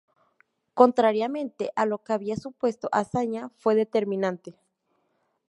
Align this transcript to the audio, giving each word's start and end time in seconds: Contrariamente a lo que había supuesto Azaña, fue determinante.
Contrariamente 0.73 1.71
a 1.75 1.85
lo 1.85 1.99
que 2.03 2.13
había 2.13 2.35
supuesto 2.35 2.89
Azaña, 2.91 3.51
fue 3.59 3.75
determinante. 3.75 4.55